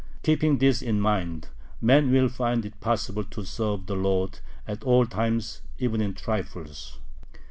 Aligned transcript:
Keeping 0.23 0.57
this 0.57 0.81
in 0.81 0.99
mind, 0.99 1.49
man 1.79 2.11
will 2.11 2.27
find 2.27 2.65
it 2.65 2.79
possible 2.79 3.23
to 3.25 3.45
serve 3.45 3.85
the 3.85 3.93
Lord 3.95 4.39
at 4.67 4.81
all 4.81 5.05
times, 5.05 5.61
even 5.77 6.01
in 6.01 6.15
trifles. 6.15 6.97